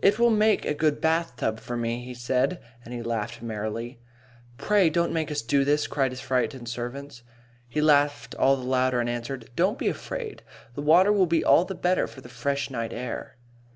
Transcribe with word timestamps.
"It 0.00 0.20
will 0.20 0.30
make 0.30 0.64
a 0.64 0.74
good 0.74 1.00
bathtub 1.00 1.58
for 1.58 1.76
me," 1.76 2.04
he 2.04 2.14
said, 2.14 2.60
and 2.84 2.94
he 2.94 3.02
laughed 3.02 3.42
merrily. 3.42 3.98
"Pray 4.58 4.88
don't 4.88 5.12
make 5.12 5.28
us 5.28 5.42
do 5.42 5.64
this," 5.64 5.88
cried 5.88 6.12
his 6.12 6.20
frightened 6.20 6.68
servants. 6.68 7.24
He 7.68 7.80
laughed 7.80 8.36
all 8.36 8.54
the 8.56 8.62
louder, 8.62 9.00
and 9.00 9.10
answered: 9.10 9.50
"Don't 9.56 9.76
be 9.76 9.88
afraid. 9.88 10.44
The 10.76 10.82
water 10.82 11.10
will 11.12 11.26
be 11.26 11.42
all 11.44 11.64
the 11.64 11.74
better 11.74 12.06
for 12.06 12.20
the 12.20 12.28
fresh 12.28 12.70
night 12.70 12.92
air." 12.92 13.38